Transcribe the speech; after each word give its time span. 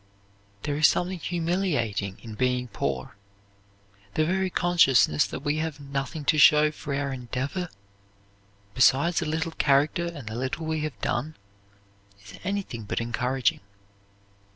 There 0.63 0.77
is 0.77 0.87
something 0.87 1.19
humiliating 1.19 2.17
in 2.23 2.33
being 2.33 2.69
poor. 2.69 3.15
The 4.15 4.25
very 4.25 4.49
consciousness 4.49 5.27
that 5.27 5.41
we 5.41 5.57
have 5.57 5.79
nothing 5.79 6.25
to 6.25 6.39
show 6.39 6.71
for 6.71 6.95
our 6.95 7.13
endeavor 7.13 7.69
besides 8.73 9.21
a 9.21 9.25
little 9.27 9.51
character 9.51 10.07
and 10.07 10.27
the 10.27 10.33
little 10.33 10.65
we 10.65 10.79
have 10.79 10.99
done, 11.01 11.35
is 12.19 12.39
anything 12.43 12.85
but 12.85 12.99
encouraging. 12.99 13.59